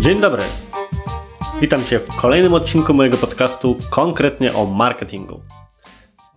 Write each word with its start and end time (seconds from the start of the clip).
Dzień 0.00 0.20
dobry. 0.20 0.42
Witam 1.60 1.84
Cię 1.84 1.98
w 1.98 2.16
kolejnym 2.16 2.54
odcinku 2.54 2.94
mojego 2.94 3.16
podcastu 3.16 3.76
konkretnie 3.90 4.54
o 4.54 4.66
marketingu. 4.66 5.40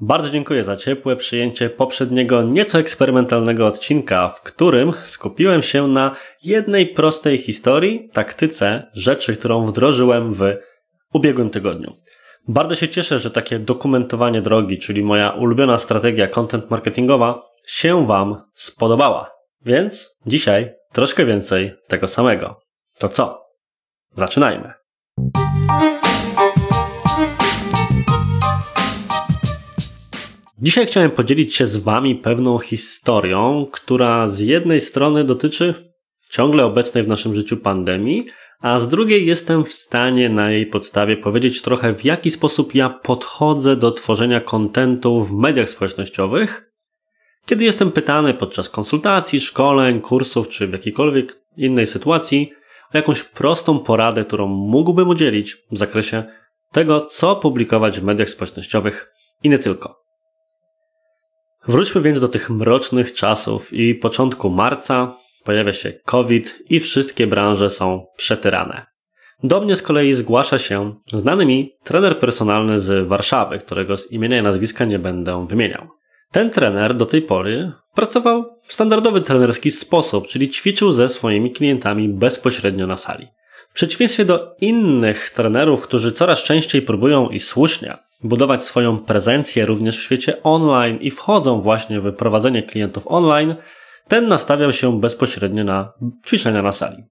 Bardzo 0.01 0.29
dziękuję 0.29 0.63
za 0.63 0.75
ciepłe 0.75 1.15
przyjęcie 1.15 1.69
poprzedniego 1.69 2.43
nieco 2.43 2.79
eksperymentalnego 2.79 3.67
odcinka, 3.67 4.29
w 4.29 4.41
którym 4.41 4.93
skupiłem 5.03 5.61
się 5.61 5.87
na 5.87 6.15
jednej 6.43 6.87
prostej 6.87 7.37
historii, 7.37 8.09
taktyce, 8.13 8.91
rzeczy, 8.93 9.37
którą 9.37 9.65
wdrożyłem 9.65 10.33
w 10.33 10.41
ubiegłym 11.13 11.49
tygodniu. 11.49 11.95
Bardzo 12.47 12.75
się 12.75 12.87
cieszę, 12.87 13.19
że 13.19 13.31
takie 13.31 13.59
dokumentowanie 13.59 14.41
drogi, 14.41 14.77
czyli 14.77 15.03
moja 15.03 15.29
ulubiona 15.29 15.77
strategia 15.77 16.27
content 16.27 16.69
marketingowa, 16.69 17.41
się 17.67 18.07
Wam 18.07 18.35
spodobała. 18.55 19.29
Więc 19.61 20.17
dzisiaj 20.25 20.73
troszkę 20.93 21.25
więcej 21.25 21.75
tego 21.87 22.07
samego. 22.07 22.59
To 22.99 23.09
co? 23.09 23.41
Zaczynajmy. 24.13 24.73
Dzisiaj 30.61 30.85
chciałem 30.85 31.11
podzielić 31.11 31.55
się 31.55 31.65
z 31.65 31.77
Wami 31.77 32.15
pewną 32.15 32.59
historią, 32.59 33.67
która 33.71 34.27
z 34.27 34.39
jednej 34.39 34.81
strony 34.81 35.23
dotyczy 35.23 35.93
ciągle 36.29 36.65
obecnej 36.65 37.03
w 37.03 37.07
naszym 37.07 37.35
życiu 37.35 37.57
pandemii, 37.57 38.25
a 38.61 38.79
z 38.79 38.89
drugiej 38.89 39.25
jestem 39.25 39.63
w 39.63 39.73
stanie 39.73 40.29
na 40.29 40.51
jej 40.51 40.65
podstawie 40.65 41.17
powiedzieć 41.17 41.61
trochę 41.61 41.93
w 41.93 42.05
jaki 42.05 42.31
sposób 42.31 42.75
ja 42.75 42.89
podchodzę 42.89 43.75
do 43.75 43.91
tworzenia 43.91 44.41
kontentu 44.41 45.23
w 45.23 45.31
mediach 45.31 45.69
społecznościowych, 45.69 46.71
kiedy 47.45 47.65
jestem 47.65 47.91
pytany 47.91 48.33
podczas 48.33 48.69
konsultacji, 48.69 49.39
szkoleń, 49.39 50.01
kursów 50.01 50.49
czy 50.49 50.67
w 50.67 50.71
jakiejkolwiek 50.71 51.41
innej 51.57 51.85
sytuacji 51.85 52.51
o 52.93 52.97
jakąś 52.97 53.23
prostą 53.23 53.79
poradę, 53.79 54.25
którą 54.25 54.47
mógłbym 54.47 55.09
udzielić 55.09 55.57
w 55.71 55.77
zakresie 55.77 56.23
tego, 56.71 57.01
co 57.01 57.35
publikować 57.35 57.99
w 57.99 58.03
mediach 58.03 58.29
społecznościowych 58.29 59.11
i 59.43 59.49
nie 59.49 59.59
tylko. 59.59 59.99
Wróćmy 61.67 62.01
więc 62.01 62.19
do 62.19 62.27
tych 62.27 62.49
mrocznych 62.49 63.13
czasów 63.13 63.73
i 63.73 63.95
początku 63.95 64.49
marca 64.49 65.17
pojawia 65.45 65.73
się 65.73 65.93
COVID 66.05 66.59
i 66.69 66.79
wszystkie 66.79 67.27
branże 67.27 67.69
są 67.69 68.05
przetyrane. 68.17 68.85
Do 69.43 69.61
mnie 69.61 69.75
z 69.75 69.81
kolei 69.81 70.13
zgłasza 70.13 70.57
się 70.57 70.95
znany 71.13 71.45
mi 71.45 71.71
trener 71.83 72.19
personalny 72.19 72.79
z 72.79 73.07
Warszawy, 73.07 73.57
którego 73.59 73.97
z 73.97 74.11
imienia 74.11 74.39
i 74.39 74.43
nazwiska 74.43 74.85
nie 74.85 74.99
będę 74.99 75.47
wymieniał. 75.47 75.87
Ten 76.31 76.49
trener 76.49 76.93
do 76.93 77.05
tej 77.05 77.21
pory 77.21 77.71
pracował 77.93 78.59
w 78.63 78.73
standardowy 78.73 79.21
trenerski 79.21 79.71
sposób, 79.71 80.27
czyli 80.27 80.49
ćwiczył 80.49 80.91
ze 80.91 81.09
swoimi 81.09 81.51
klientami 81.51 82.09
bezpośrednio 82.09 82.87
na 82.87 82.97
sali. 82.97 83.27
W 83.69 83.73
przeciwieństwie 83.73 84.25
do 84.25 84.55
innych 84.61 85.29
trenerów, 85.29 85.81
którzy 85.81 86.11
coraz 86.11 86.43
częściej 86.43 86.81
próbują 86.81 87.29
i 87.29 87.39
słusznie 87.39 87.97
budować 88.23 88.63
swoją 88.63 88.97
prezencję 88.97 89.65
również 89.65 89.97
w 89.97 90.03
świecie 90.03 90.43
online 90.43 90.97
i 91.01 91.11
wchodzą 91.11 91.61
właśnie 91.61 92.01
w 92.01 92.13
prowadzenie 92.13 92.63
klientów 92.63 93.03
online, 93.07 93.55
ten 94.07 94.27
nastawiał 94.27 94.71
się 94.71 94.99
bezpośrednio 94.99 95.63
na 95.63 95.93
ćwiczenia 96.25 96.61
na 96.61 96.71
sali. 96.71 97.03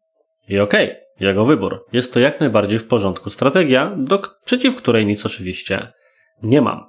I 0.49 0.59
okej, 0.59 0.91
okay, 0.91 1.05
jego 1.21 1.45
wybór. 1.45 1.85
Jest 1.93 2.15
to 2.15 2.21
jak 2.21 2.41
najbardziej 2.41 2.79
w 2.79 2.87
porządku 2.87 3.31
strategia, 3.31 3.95
do, 3.97 4.23
przeciw 4.45 4.77
której 4.77 5.07
nic 5.07 5.27
oczywiście 5.27 5.93
nie 6.43 6.61
mam. 6.61 6.85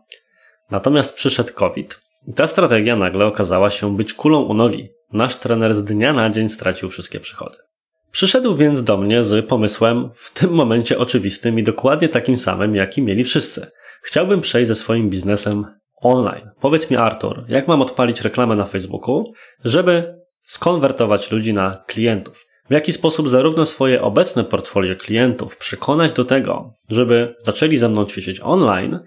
Natomiast 0.71 1.15
przyszedł 1.15 1.53
COVID 1.53 2.01
i 2.27 2.33
ta 2.33 2.47
strategia 2.47 2.95
nagle 2.95 3.25
okazała 3.25 3.69
się 3.69 3.97
być 3.97 4.13
kulą 4.13 4.41
u 4.41 4.53
nogi. 4.53 4.89
Nasz 5.13 5.35
trener 5.35 5.73
z 5.73 5.83
dnia 5.83 6.13
na 6.13 6.29
dzień 6.29 6.49
stracił 6.49 6.89
wszystkie 6.89 7.19
przychody. 7.19 7.57
Przyszedł 8.11 8.55
więc 8.55 8.83
do 8.83 8.97
mnie 8.97 9.23
z 9.23 9.47
pomysłem 9.47 10.09
w 10.15 10.33
tym 10.33 10.51
momencie 10.51 10.97
oczywistym 10.97 11.59
i 11.59 11.63
dokładnie 11.63 12.09
takim 12.09 12.37
samym, 12.37 12.75
jaki 12.75 13.01
mieli 13.01 13.23
wszyscy. 13.23 13.67
Chciałbym 14.01 14.41
przejść 14.41 14.67
ze 14.67 14.75
swoim 14.75 15.09
biznesem 15.09 15.65
online. 16.01 16.49
Powiedz 16.61 16.89
mi, 16.89 16.97
Artur, 16.97 17.43
jak 17.47 17.67
mam 17.67 17.81
odpalić 17.81 18.21
reklamę 18.21 18.55
na 18.55 18.65
Facebooku, 18.65 19.33
żeby 19.63 20.15
skonwertować 20.43 21.31
ludzi 21.31 21.53
na 21.53 21.83
klientów? 21.87 22.45
W 22.69 22.73
jaki 22.73 22.93
sposób 22.93 23.29
zarówno 23.29 23.65
swoje 23.65 24.01
obecne 24.01 24.43
portfolio 24.43 24.95
klientów 24.95 25.57
przekonać 25.57 26.11
do 26.11 26.25
tego, 26.25 26.69
żeby 26.89 27.35
zaczęli 27.41 27.77
ze 27.77 27.89
mną 27.89 28.05
ćwiczyć 28.05 28.39
online, 28.43 28.99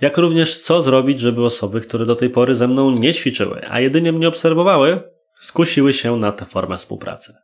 jak 0.00 0.16
również 0.16 0.62
co 0.62 0.82
zrobić, 0.82 1.20
żeby 1.20 1.44
osoby, 1.44 1.80
które 1.80 2.06
do 2.06 2.16
tej 2.16 2.30
pory 2.30 2.54
ze 2.54 2.68
mną 2.68 2.90
nie 2.90 3.14
ćwiczyły, 3.14 3.60
a 3.68 3.80
jedynie 3.80 4.12
mnie 4.12 4.28
obserwowały, 4.28 5.00
skusiły 5.40 5.92
się 5.92 6.16
na 6.16 6.32
tę 6.32 6.44
formę 6.44 6.76
współpracy. 6.76 7.34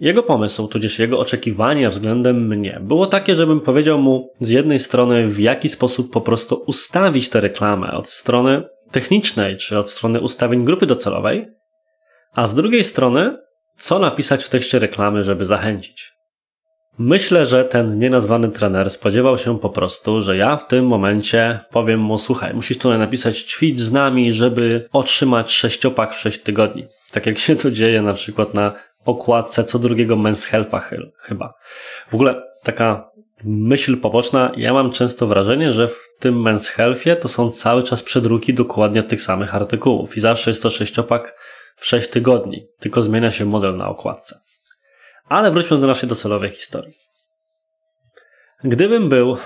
Jego 0.00 0.22
pomysł, 0.22 0.68
tudzież 0.68 0.98
jego 0.98 1.18
oczekiwania 1.18 1.90
względem 1.90 2.46
mnie 2.46 2.78
było 2.82 3.06
takie, 3.06 3.34
żebym 3.34 3.60
powiedział 3.60 3.98
mu 3.98 4.32
z 4.40 4.48
jednej 4.48 4.78
strony, 4.78 5.26
w 5.26 5.38
jaki 5.38 5.68
sposób 5.68 6.12
po 6.12 6.20
prostu 6.20 6.62
ustawić 6.66 7.28
tę 7.28 7.40
reklamę 7.40 7.92
od 7.92 8.08
strony 8.08 8.62
technicznej, 8.90 9.56
czy 9.56 9.78
od 9.78 9.90
strony 9.90 10.20
ustawień 10.20 10.64
grupy 10.64 10.86
docelowej, 10.86 11.46
a 12.34 12.46
z 12.46 12.54
drugiej 12.54 12.84
strony, 12.84 13.36
co 13.78 13.98
napisać 13.98 14.44
w 14.44 14.48
tekście 14.48 14.78
reklamy, 14.78 15.24
żeby 15.24 15.44
zachęcić. 15.44 16.12
Myślę, 16.98 17.46
że 17.46 17.64
ten 17.64 17.98
nienazwany 17.98 18.48
trener 18.48 18.90
spodziewał 18.90 19.38
się 19.38 19.58
po 19.58 19.70
prostu, 19.70 20.20
że 20.20 20.36
ja 20.36 20.56
w 20.56 20.66
tym 20.66 20.86
momencie 20.86 21.60
powiem 21.70 22.00
mu, 22.00 22.18
słuchaj, 22.18 22.54
musisz 22.54 22.78
tutaj 22.78 22.98
napisać 22.98 23.38
ćwicz 23.38 23.78
z 23.78 23.92
nami, 23.92 24.32
żeby 24.32 24.88
otrzymać 24.92 25.52
sześciopak 25.52 26.12
w 26.12 26.18
sześć 26.18 26.42
tygodni. 26.42 26.86
Tak 27.12 27.26
jak 27.26 27.38
się 27.38 27.56
to 27.56 27.70
dzieje 27.70 28.02
na 28.02 28.14
przykład 28.14 28.54
na 28.54 28.72
okładce 29.04 29.64
co 29.64 29.78
drugiego 29.78 30.16
Men's 30.16 30.66
chyba. 31.18 31.54
W 32.08 32.14
ogóle 32.14 32.42
taka 32.62 33.10
myśl 33.44 33.96
poboczna, 33.96 34.52
ja 34.56 34.72
mam 34.72 34.90
często 34.90 35.26
wrażenie, 35.26 35.72
że 35.72 35.88
w 35.88 36.08
tym 36.18 36.42
Men's 36.42 36.68
Healthie 36.68 37.16
to 37.16 37.28
są 37.28 37.50
cały 37.52 37.82
czas 37.82 38.02
przedruki 38.02 38.54
dokładnie 38.54 39.02
tych 39.02 39.22
samych 39.22 39.54
artykułów 39.54 40.16
i 40.16 40.20
zawsze 40.20 40.50
jest 40.50 40.62
to 40.62 40.70
sześciopak 40.70 41.34
w 41.76 41.86
sześć 41.86 42.08
tygodni, 42.08 42.66
tylko 42.80 43.02
zmienia 43.02 43.30
się 43.30 43.44
model 43.44 43.76
na 43.76 43.88
okładce. 43.88 44.40
Ale 45.24 45.50
wróćmy 45.50 45.78
do 45.78 45.86
naszej 45.86 46.08
docelowej 46.08 46.50
historii. 46.50 46.94
Gdybym 48.64 49.08
był 49.08 49.36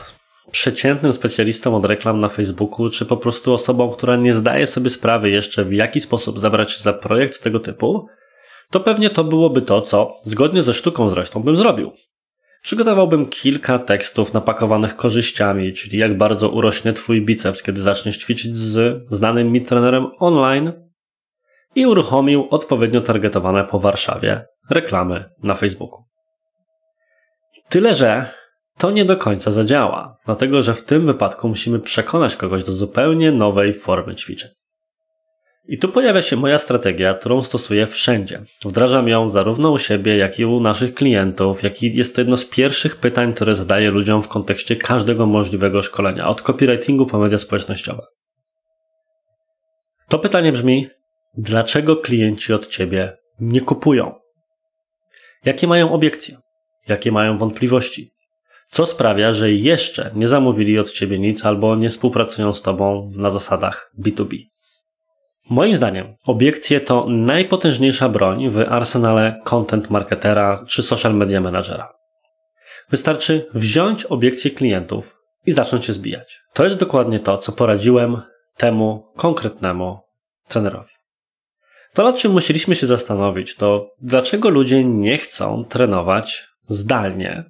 przeciętnym 0.50 1.12
specjalistą 1.12 1.76
od 1.76 1.84
reklam 1.84 2.20
na 2.20 2.28
Facebooku, 2.28 2.88
czy 2.88 3.06
po 3.06 3.16
prostu 3.16 3.54
osobą, 3.54 3.90
która 3.90 4.16
nie 4.16 4.32
zdaje 4.32 4.66
sobie 4.66 4.90
sprawy 4.90 5.30
jeszcze, 5.30 5.64
w 5.64 5.72
jaki 5.72 6.00
sposób 6.00 6.40
zabrać 6.40 6.72
się 6.72 6.82
za 6.82 6.92
projekt 6.92 7.42
tego 7.42 7.60
typu, 7.60 8.08
to 8.74 8.80
pewnie 8.80 9.10
to 9.10 9.24
byłoby 9.24 9.62
to, 9.62 9.80
co, 9.80 10.20
zgodnie 10.22 10.62
ze 10.62 10.74
sztuką 10.74 11.08
zresztą, 11.08 11.42
bym 11.42 11.56
zrobił. 11.56 11.92
Przygotowałbym 12.62 13.26
kilka 13.26 13.78
tekstów 13.78 14.34
napakowanych 14.34 14.96
korzyściami, 14.96 15.72
czyli 15.72 15.98
jak 15.98 16.18
bardzo 16.18 16.48
urośnie 16.48 16.92
Twój 16.92 17.24
biceps, 17.24 17.62
kiedy 17.62 17.82
zaczniesz 17.82 18.18
ćwiczyć 18.18 18.56
z 18.56 19.04
znanym 19.10 19.52
mi 19.52 19.62
trenerem 19.62 20.06
online 20.18 20.72
i 21.74 21.86
uruchomił 21.86 22.46
odpowiednio 22.50 23.00
targetowane 23.00 23.64
po 23.64 23.78
Warszawie 23.78 24.46
reklamy 24.70 25.24
na 25.42 25.54
Facebooku. 25.54 26.04
Tyle, 27.68 27.94
że 27.94 28.26
to 28.78 28.90
nie 28.90 29.04
do 29.04 29.16
końca 29.16 29.50
zadziała, 29.50 30.16
dlatego 30.26 30.62
że 30.62 30.74
w 30.74 30.84
tym 30.84 31.06
wypadku 31.06 31.48
musimy 31.48 31.78
przekonać 31.78 32.36
kogoś 32.36 32.64
do 32.64 32.72
zupełnie 32.72 33.32
nowej 33.32 33.74
formy 33.74 34.14
ćwiczeń. 34.14 34.50
I 35.66 35.78
tu 35.78 35.88
pojawia 35.88 36.22
się 36.22 36.36
moja 36.36 36.58
strategia, 36.58 37.14
którą 37.14 37.42
stosuję 37.42 37.86
wszędzie. 37.86 38.42
Wdrażam 38.64 39.08
ją 39.08 39.28
zarówno 39.28 39.70
u 39.70 39.78
siebie, 39.78 40.16
jak 40.16 40.38
i 40.38 40.44
u 40.44 40.60
naszych 40.60 40.94
klientów, 40.94 41.62
jak 41.62 41.82
i 41.82 41.96
jest 41.96 42.14
to 42.14 42.20
jedno 42.20 42.36
z 42.36 42.44
pierwszych 42.44 42.96
pytań, 42.96 43.34
które 43.34 43.54
zadaję 43.54 43.90
ludziom 43.90 44.22
w 44.22 44.28
kontekście 44.28 44.76
każdego 44.76 45.26
możliwego 45.26 45.82
szkolenia, 45.82 46.28
od 46.28 46.42
copywritingu 46.42 47.06
po 47.06 47.18
media 47.18 47.38
społecznościowe. 47.38 48.02
To 50.08 50.18
pytanie 50.18 50.52
brzmi, 50.52 50.88
dlaczego 51.36 51.96
klienci 51.96 52.52
od 52.52 52.66
ciebie 52.66 53.16
nie 53.40 53.60
kupują? 53.60 54.14
Jakie 55.44 55.66
mają 55.66 55.92
obiekcje? 55.92 56.36
Jakie 56.88 57.12
mają 57.12 57.38
wątpliwości? 57.38 58.10
Co 58.66 58.86
sprawia, 58.86 59.32
że 59.32 59.52
jeszcze 59.52 60.10
nie 60.14 60.28
zamówili 60.28 60.78
od 60.78 60.90
ciebie 60.90 61.18
nic 61.18 61.46
albo 61.46 61.76
nie 61.76 61.90
współpracują 61.90 62.54
z 62.54 62.62
tobą 62.62 63.12
na 63.16 63.30
zasadach 63.30 63.92
B2B? 63.98 64.53
Moim 65.50 65.76
zdaniem 65.76 66.14
obiekcje 66.26 66.80
to 66.80 67.06
najpotężniejsza 67.08 68.08
broń 68.08 68.50
w 68.50 68.58
arsenale 68.58 69.40
content 69.44 69.90
marketera 69.90 70.64
czy 70.68 70.82
social 70.82 71.14
media 71.14 71.40
managera. 71.40 71.92
Wystarczy 72.90 73.46
wziąć 73.54 74.04
obiekcje 74.04 74.50
klientów 74.50 75.16
i 75.46 75.52
zacząć 75.52 75.84
się 75.84 75.92
zbijać. 75.92 76.40
To 76.52 76.64
jest 76.64 76.76
dokładnie 76.76 77.20
to, 77.20 77.38
co 77.38 77.52
poradziłem 77.52 78.22
temu 78.56 79.12
konkretnemu 79.16 79.98
trenerowi. 80.48 80.92
To, 81.94 82.02
nad 82.02 82.16
czym 82.16 82.32
musieliśmy 82.32 82.74
się 82.74 82.86
zastanowić, 82.86 83.56
to 83.56 83.90
dlaczego 84.00 84.48
ludzie 84.48 84.84
nie 84.84 85.18
chcą 85.18 85.64
trenować 85.64 86.46
zdalnie 86.66 87.44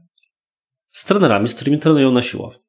z 0.90 1.04
trenerami, 1.04 1.48
z 1.48 1.54
którymi 1.54 1.78
trenują 1.78 2.12
na 2.12 2.22
siłowni. 2.22 2.63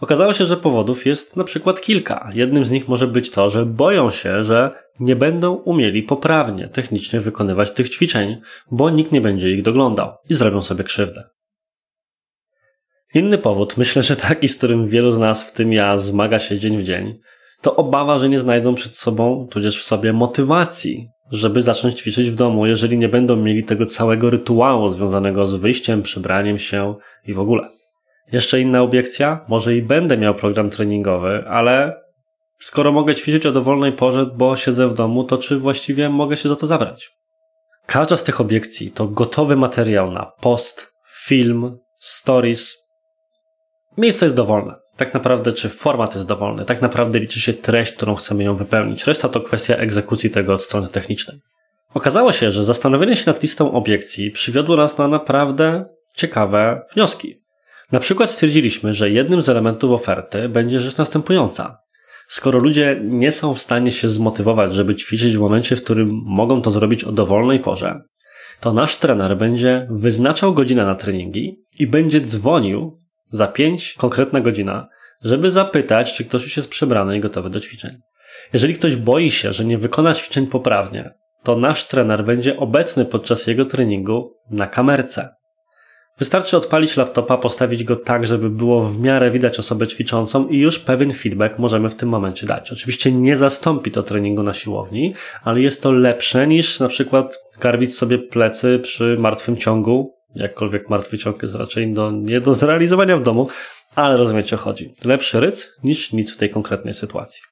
Okazało 0.00 0.32
się, 0.32 0.46
że 0.46 0.56
powodów 0.56 1.06
jest 1.06 1.36
na 1.36 1.44
przykład 1.44 1.80
kilka. 1.80 2.30
Jednym 2.34 2.64
z 2.64 2.70
nich 2.70 2.88
może 2.88 3.06
być 3.06 3.30
to, 3.30 3.48
że 3.48 3.66
boją 3.66 4.10
się, 4.10 4.44
że 4.44 4.70
nie 5.00 5.16
będą 5.16 5.54
umieli 5.54 6.02
poprawnie 6.02 6.68
technicznie 6.68 7.20
wykonywać 7.20 7.70
tych 7.70 7.88
ćwiczeń, 7.88 8.40
bo 8.70 8.90
nikt 8.90 9.12
nie 9.12 9.20
będzie 9.20 9.50
ich 9.50 9.62
doglądał 9.62 10.12
i 10.30 10.34
zrobią 10.34 10.62
sobie 10.62 10.84
krzywdę. 10.84 11.24
Inny 13.14 13.38
powód, 13.38 13.76
myślę, 13.76 14.02
że 14.02 14.16
taki, 14.16 14.48
z 14.48 14.56
którym 14.56 14.86
wielu 14.86 15.10
z 15.10 15.18
nas, 15.18 15.50
w 15.50 15.52
tym 15.52 15.72
ja, 15.72 15.96
zmaga 15.96 16.38
się 16.38 16.58
dzień 16.58 16.76
w 16.76 16.82
dzień, 16.82 17.18
to 17.60 17.76
obawa, 17.76 18.18
że 18.18 18.28
nie 18.28 18.38
znajdą 18.38 18.74
przed 18.74 18.96
sobą, 18.96 19.48
tudzież 19.50 19.80
w 19.80 19.84
sobie 19.84 20.12
motywacji, 20.12 21.08
żeby 21.30 21.62
zacząć 21.62 21.98
ćwiczyć 21.98 22.30
w 22.30 22.34
domu, 22.34 22.66
jeżeli 22.66 22.98
nie 22.98 23.08
będą 23.08 23.36
mieli 23.36 23.64
tego 23.64 23.86
całego 23.86 24.30
rytuału 24.30 24.88
związanego 24.88 25.46
z 25.46 25.54
wyjściem, 25.54 26.02
przybraniem 26.02 26.58
się 26.58 26.94
i 27.26 27.34
w 27.34 27.40
ogóle. 27.40 27.68
Jeszcze 28.32 28.60
inna 28.60 28.82
obiekcja, 28.82 29.44
może 29.48 29.76
i 29.76 29.82
będę 29.82 30.18
miał 30.18 30.34
program 30.34 30.70
treningowy, 30.70 31.44
ale 31.48 32.00
skoro 32.60 32.92
mogę 32.92 33.14
ćwiczyć 33.14 33.46
o 33.46 33.52
dowolnej 33.52 33.92
porze, 33.92 34.26
bo 34.26 34.56
siedzę 34.56 34.88
w 34.88 34.94
domu, 34.94 35.24
to 35.24 35.38
czy 35.38 35.58
właściwie 35.58 36.08
mogę 36.08 36.36
się 36.36 36.48
za 36.48 36.56
to 36.56 36.66
zabrać? 36.66 37.10
Każda 37.86 38.16
z 38.16 38.24
tych 38.24 38.40
obiekcji 38.40 38.90
to 38.90 39.06
gotowy 39.06 39.56
materiał 39.56 40.10
na 40.10 40.32
post, 40.40 40.92
film, 41.24 41.78
stories. 42.00 42.76
Miejsce 43.98 44.26
jest 44.26 44.36
dowolne. 44.36 44.74
Tak 44.96 45.14
naprawdę, 45.14 45.52
czy 45.52 45.68
format 45.68 46.14
jest 46.14 46.26
dowolny, 46.26 46.64
tak 46.64 46.82
naprawdę 46.82 47.18
liczy 47.18 47.40
się 47.40 47.52
treść, 47.52 47.92
którą 47.92 48.14
chcemy 48.14 48.44
ją 48.44 48.56
wypełnić. 48.56 49.06
Reszta 49.06 49.28
to 49.28 49.40
kwestia 49.40 49.76
egzekucji 49.76 50.30
tego 50.30 50.52
od 50.52 50.62
strony 50.62 50.88
technicznej. 50.88 51.40
Okazało 51.94 52.32
się, 52.32 52.52
że 52.52 52.64
zastanowienie 52.64 53.16
się 53.16 53.24
nad 53.26 53.42
listą 53.42 53.72
obiekcji 53.72 54.30
przywiodło 54.30 54.76
nas 54.76 54.98
na 54.98 55.08
naprawdę 55.08 55.84
ciekawe 56.16 56.82
wnioski. 56.94 57.43
Na 57.94 58.00
przykład 58.00 58.30
stwierdziliśmy, 58.30 58.94
że 58.94 59.10
jednym 59.10 59.42
z 59.42 59.48
elementów 59.48 59.90
oferty 59.90 60.48
będzie 60.48 60.80
rzecz 60.80 60.96
następująca. 60.96 61.78
Skoro 62.28 62.58
ludzie 62.58 63.00
nie 63.04 63.32
są 63.32 63.54
w 63.54 63.60
stanie 63.60 63.92
się 63.92 64.08
zmotywować, 64.08 64.74
żeby 64.74 64.94
ćwiczyć 64.94 65.36
w 65.36 65.40
momencie, 65.40 65.76
w 65.76 65.84
którym 65.84 66.10
mogą 66.26 66.62
to 66.62 66.70
zrobić 66.70 67.04
o 67.04 67.12
dowolnej 67.12 67.60
porze, 67.60 68.00
to 68.60 68.72
nasz 68.72 68.96
trener 68.96 69.36
będzie 69.36 69.86
wyznaczał 69.90 70.54
godzinę 70.54 70.84
na 70.84 70.94
treningi 70.94 71.64
i 71.78 71.86
będzie 71.86 72.20
dzwonił 72.20 72.98
za 73.30 73.46
pięć 73.46 73.94
konkretna 73.98 74.40
godzina, 74.40 74.88
żeby 75.22 75.50
zapytać, 75.50 76.14
czy 76.14 76.24
ktoś 76.24 76.42
już 76.42 76.56
jest 76.56 76.70
przebrany 76.70 77.16
i 77.16 77.20
gotowy 77.20 77.50
do 77.50 77.60
ćwiczeń. 77.60 77.96
Jeżeli 78.52 78.74
ktoś 78.74 78.96
boi 78.96 79.30
się, 79.30 79.52
że 79.52 79.64
nie 79.64 79.78
wykona 79.78 80.14
ćwiczeń 80.14 80.46
poprawnie, 80.46 81.10
to 81.42 81.56
nasz 81.56 81.84
trener 81.88 82.24
będzie 82.24 82.56
obecny 82.56 83.04
podczas 83.04 83.46
jego 83.46 83.64
treningu 83.64 84.34
na 84.50 84.66
kamerce. 84.66 85.28
Wystarczy 86.18 86.56
odpalić 86.56 86.96
laptopa, 86.96 87.38
postawić 87.38 87.84
go 87.84 87.96
tak, 87.96 88.26
żeby 88.26 88.50
było 88.50 88.80
w 88.80 89.00
miarę 89.00 89.30
widać 89.30 89.58
osobę 89.58 89.86
ćwiczącą 89.86 90.48
i 90.48 90.58
już 90.58 90.78
pewien 90.78 91.12
feedback 91.12 91.58
możemy 91.58 91.90
w 91.90 91.94
tym 91.94 92.08
momencie 92.08 92.46
dać. 92.46 92.72
Oczywiście 92.72 93.12
nie 93.12 93.36
zastąpi 93.36 93.90
to 93.90 94.02
treningu 94.02 94.42
na 94.42 94.54
siłowni, 94.54 95.14
ale 95.42 95.60
jest 95.60 95.82
to 95.82 95.92
lepsze 95.92 96.46
niż 96.46 96.80
na 96.80 96.88
przykład 96.88 97.38
garbić 97.60 97.96
sobie 97.96 98.18
plecy 98.18 98.78
przy 98.78 99.16
martwym 99.18 99.56
ciągu. 99.56 100.14
Jakkolwiek 100.36 100.90
martwy 100.90 101.18
ciąg 101.18 101.42
jest 101.42 101.54
raczej 101.54 101.92
do, 101.92 102.10
nie 102.10 102.40
do 102.40 102.54
zrealizowania 102.54 103.16
w 103.16 103.22
domu, 103.22 103.48
ale 103.94 104.16
rozumiecie 104.16 104.56
o 104.56 104.58
chodzi. 104.58 104.94
Lepszy 105.04 105.40
ryc 105.40 105.70
niż 105.84 106.12
nic 106.12 106.34
w 106.34 106.36
tej 106.36 106.50
konkretnej 106.50 106.94
sytuacji. 106.94 107.42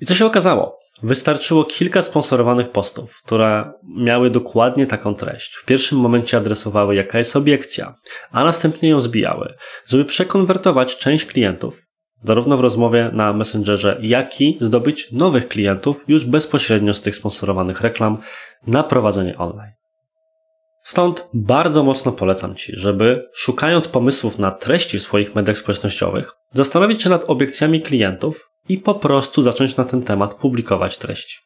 I 0.00 0.06
co 0.06 0.14
się 0.14 0.26
okazało? 0.26 0.78
Wystarczyło 1.02 1.64
kilka 1.64 2.02
sponsorowanych 2.02 2.70
postów, 2.70 3.22
które 3.24 3.72
miały 3.96 4.30
dokładnie 4.30 4.86
taką 4.86 5.14
treść. 5.14 5.54
W 5.56 5.64
pierwszym 5.64 5.98
momencie 5.98 6.36
adresowały, 6.36 6.94
jaka 6.94 7.18
jest 7.18 7.36
obiekcja, 7.36 7.94
a 8.30 8.44
następnie 8.44 8.88
ją 8.88 9.00
zbijały, 9.00 9.54
żeby 9.86 10.04
przekonwertować 10.04 10.98
część 10.98 11.26
klientów, 11.26 11.82
zarówno 12.24 12.56
w 12.56 12.60
rozmowie 12.60 13.10
na 13.12 13.32
Messengerze, 13.32 13.98
jak 14.02 14.40
i 14.40 14.56
zdobyć 14.60 15.12
nowych 15.12 15.48
klientów 15.48 16.04
już 16.08 16.24
bezpośrednio 16.24 16.94
z 16.94 17.00
tych 17.00 17.16
sponsorowanych 17.16 17.80
reklam 17.80 18.18
na 18.66 18.82
prowadzenie 18.82 19.38
online. 19.38 19.72
Stąd 20.82 21.28
bardzo 21.34 21.82
mocno 21.82 22.12
polecam 22.12 22.54
Ci, 22.54 22.72
żeby 22.76 23.28
szukając 23.34 23.88
pomysłów 23.88 24.38
na 24.38 24.50
treści 24.50 24.98
w 24.98 25.02
swoich 25.02 25.34
mediach 25.34 25.56
społecznościowych, 25.56 26.32
zastanowić 26.52 27.02
się 27.02 27.10
nad 27.10 27.24
obiekcjami 27.30 27.80
klientów 27.80 28.47
i 28.68 28.78
po 28.78 28.94
prostu 28.94 29.42
zacząć 29.42 29.76
na 29.76 29.84
ten 29.84 30.02
temat 30.02 30.34
publikować 30.34 30.98
treści. 30.98 31.38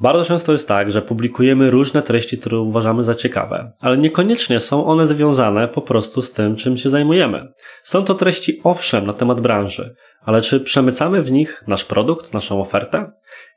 Bardzo 0.00 0.24
często 0.24 0.52
jest 0.52 0.68
tak, 0.68 0.92
że 0.92 1.02
publikujemy 1.02 1.70
różne 1.70 2.02
treści, 2.02 2.38
które 2.38 2.58
uważamy 2.58 3.04
za 3.04 3.14
ciekawe, 3.14 3.72
ale 3.80 3.98
niekoniecznie 3.98 4.60
są 4.60 4.86
one 4.86 5.06
związane 5.06 5.68
po 5.68 5.82
prostu 5.82 6.22
z 6.22 6.32
tym, 6.32 6.56
czym 6.56 6.76
się 6.76 6.90
zajmujemy. 6.90 7.52
Są 7.82 8.04
to 8.04 8.14
treści 8.14 8.60
owszem 8.64 9.06
na 9.06 9.12
temat 9.12 9.40
branży, 9.40 9.94
ale 10.22 10.42
czy 10.42 10.60
przemycamy 10.60 11.22
w 11.22 11.30
nich 11.30 11.64
nasz 11.66 11.84
produkt, 11.84 12.34
naszą 12.34 12.60
ofertę? 12.60 13.10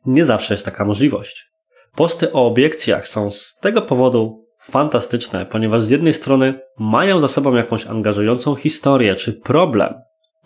Nie 0.05 0.25
zawsze 0.25 0.53
jest 0.53 0.65
taka 0.65 0.85
możliwość. 0.85 1.45
Posty 1.95 2.33
o 2.33 2.47
obiekcjach 2.47 3.07
są 3.07 3.29
z 3.29 3.57
tego 3.61 3.81
powodu 3.81 4.45
fantastyczne, 4.61 5.45
ponieważ 5.45 5.81
z 5.81 5.89
jednej 5.89 6.13
strony 6.13 6.59
mają 6.79 7.19
za 7.19 7.27
sobą 7.27 7.55
jakąś 7.55 7.85
angażującą 7.85 8.55
historię 8.55 9.15
czy 9.15 9.33
problem, 9.33 9.93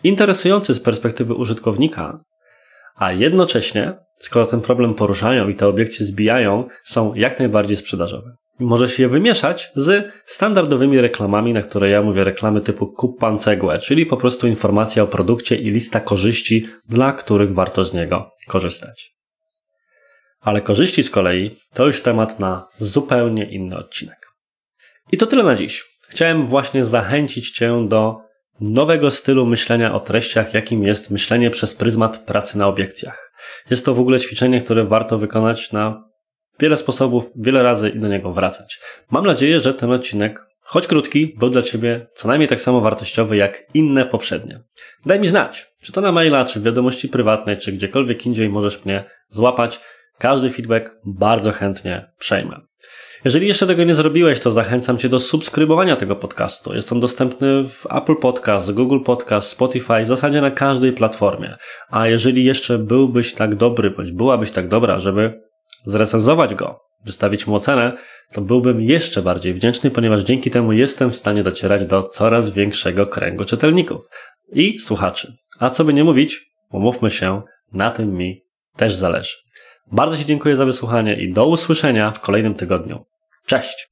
interesujący 0.04 0.74
z 0.74 0.80
perspektywy 0.80 1.34
użytkownika, 1.34 2.20
a 2.96 3.12
jednocześnie, 3.12 3.94
skoro 4.18 4.46
ten 4.46 4.60
problem 4.60 4.94
poruszają 4.94 5.48
i 5.48 5.54
te 5.54 5.68
obiekcje 5.68 6.06
zbijają, 6.06 6.64
są 6.84 7.14
jak 7.14 7.38
najbardziej 7.38 7.76
sprzedażowe. 7.76 8.36
może 8.60 8.88
się 8.88 9.02
je 9.02 9.08
wymieszać 9.08 9.70
z 9.76 10.12
standardowymi 10.26 11.00
reklamami, 11.00 11.52
na 11.52 11.62
które 11.62 11.90
ja 11.90 12.02
mówię 12.02 12.24
reklamy 12.24 12.60
typu 12.60 12.86
kup 12.86 13.20
pan 13.20 13.38
cegłę, 13.38 13.78
czyli 13.78 14.06
po 14.06 14.16
prostu 14.16 14.46
informacja 14.46 15.02
o 15.02 15.06
produkcie 15.06 15.56
i 15.56 15.70
lista 15.70 16.00
korzyści, 16.00 16.68
dla 16.88 17.12
których 17.12 17.54
warto 17.54 17.84
z 17.84 17.94
niego 17.94 18.30
korzystać. 18.48 19.12
Ale 20.40 20.60
korzyści 20.60 21.02
z 21.02 21.10
kolei 21.10 21.56
to 21.74 21.86
już 21.86 22.02
temat 22.02 22.40
na 22.40 22.68
zupełnie 22.78 23.44
inny 23.50 23.76
odcinek. 23.76 24.26
I 25.12 25.16
to 25.16 25.26
tyle 25.26 25.42
na 25.44 25.54
dziś. 25.54 25.84
Chciałem 26.08 26.46
właśnie 26.46 26.84
zachęcić 26.84 27.50
Cię 27.50 27.88
do 27.88 28.27
nowego 28.60 29.10
stylu 29.10 29.46
myślenia 29.46 29.94
o 29.94 30.00
treściach, 30.00 30.54
jakim 30.54 30.84
jest 30.84 31.10
myślenie 31.10 31.50
przez 31.50 31.74
pryzmat 31.74 32.18
pracy 32.18 32.58
na 32.58 32.66
obiekcjach. 32.66 33.32
Jest 33.70 33.84
to 33.84 33.94
w 33.94 34.00
ogóle 34.00 34.18
ćwiczenie, 34.18 34.60
które 34.60 34.84
warto 34.84 35.18
wykonać 35.18 35.72
na 35.72 36.04
wiele 36.60 36.76
sposobów, 36.76 37.30
wiele 37.36 37.62
razy 37.62 37.88
i 37.90 37.98
do 37.98 38.08
niego 38.08 38.32
wracać. 38.32 38.80
Mam 39.10 39.26
nadzieję, 39.26 39.60
że 39.60 39.74
ten 39.74 39.92
odcinek, 39.92 40.40
choć 40.60 40.86
krótki, 40.86 41.34
był 41.38 41.50
dla 41.50 41.62
Ciebie 41.62 42.06
co 42.14 42.28
najmniej 42.28 42.48
tak 42.48 42.60
samo 42.60 42.80
wartościowy 42.80 43.36
jak 43.36 43.62
inne 43.74 44.06
poprzednie. 44.06 44.60
Daj 45.06 45.20
mi 45.20 45.26
znać, 45.26 45.66
czy 45.82 45.92
to 45.92 46.00
na 46.00 46.12
maila, 46.12 46.44
czy 46.44 46.60
w 46.60 46.62
wiadomości 46.62 47.08
prywatnej, 47.08 47.58
czy 47.58 47.72
gdziekolwiek 47.72 48.26
indziej 48.26 48.48
możesz 48.48 48.84
mnie 48.84 49.04
złapać. 49.28 49.80
Każdy 50.18 50.50
feedback 50.50 50.90
bardzo 51.04 51.52
chętnie 51.52 52.10
przejmę. 52.18 52.60
Jeżeli 53.24 53.48
jeszcze 53.48 53.66
tego 53.66 53.84
nie 53.84 53.94
zrobiłeś, 53.94 54.40
to 54.40 54.50
zachęcam 54.50 54.98
Cię 54.98 55.08
do 55.08 55.18
subskrybowania 55.18 55.96
tego 55.96 56.16
podcastu. 56.16 56.74
Jest 56.74 56.92
on 56.92 57.00
dostępny 57.00 57.64
w 57.64 57.86
Apple 57.90 58.16
Podcast, 58.16 58.72
Google 58.72 59.00
Podcast, 59.00 59.48
Spotify, 59.48 60.04
w 60.04 60.08
zasadzie 60.08 60.40
na 60.40 60.50
każdej 60.50 60.92
platformie. 60.92 61.56
A 61.90 62.06
jeżeli 62.06 62.44
jeszcze 62.44 62.78
byłbyś 62.78 63.34
tak 63.34 63.54
dobry, 63.54 63.90
bądź 63.90 64.12
byłabyś 64.12 64.50
tak 64.50 64.68
dobra, 64.68 64.98
żeby 64.98 65.40
zrecenzować 65.84 66.54
go, 66.54 66.80
wystawić 67.04 67.46
mu 67.46 67.54
ocenę, 67.54 67.92
to 68.32 68.40
byłbym 68.40 68.80
jeszcze 68.80 69.22
bardziej 69.22 69.54
wdzięczny, 69.54 69.90
ponieważ 69.90 70.22
dzięki 70.22 70.50
temu 70.50 70.72
jestem 70.72 71.10
w 71.10 71.16
stanie 71.16 71.42
docierać 71.42 71.86
do 71.86 72.02
coraz 72.02 72.50
większego 72.50 73.06
kręgu 73.06 73.44
czytelników 73.44 74.02
i 74.52 74.78
słuchaczy. 74.78 75.36
A 75.58 75.70
co 75.70 75.84
by 75.84 75.92
nie 75.92 76.04
mówić, 76.04 76.40
umówmy 76.70 77.10
się, 77.10 77.42
na 77.72 77.90
tym 77.90 78.14
mi 78.14 78.42
też 78.76 78.94
zależy. 78.94 79.36
Bardzo 79.92 80.16
Ci 80.16 80.26
dziękuję 80.26 80.56
za 80.56 80.64
wysłuchanie 80.64 81.14
i 81.14 81.32
do 81.32 81.46
usłyszenia 81.46 82.10
w 82.10 82.20
kolejnym 82.20 82.54
tygodniu. 82.54 83.04
Cześć! 83.46 83.88